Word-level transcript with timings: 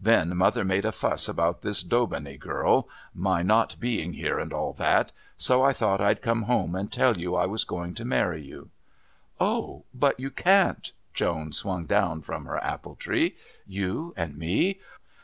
Then 0.00 0.36
mother 0.36 0.64
made 0.64 0.84
a 0.84 0.92
fuss 0.92 1.28
about 1.28 1.62
this 1.62 1.82
Daubeney 1.82 2.38
girl 2.38 2.88
my 3.12 3.42
not 3.42 3.74
being 3.80 4.12
here 4.12 4.38
and 4.38 4.52
all 4.52 4.72
that 4.74 5.10
so 5.36 5.64
I 5.64 5.72
thought 5.72 6.00
I'd 6.00 6.22
come 6.22 6.42
home 6.42 6.76
and 6.76 6.88
tell 6.92 7.18
you 7.18 7.34
I 7.34 7.46
was 7.46 7.64
going 7.64 7.94
to 7.94 8.04
marry 8.04 8.40
you." 8.44 8.70
"Oh, 9.40 9.82
but 9.92 10.20
you 10.20 10.30
can't." 10.30 10.92
Joan 11.14 11.52
swung 11.52 11.86
down 11.86 12.20
from 12.22 12.44
her 12.46 12.60
appletree. 12.62 13.32
"You 13.66 14.14
and 14.16 14.36
me? 14.38 14.78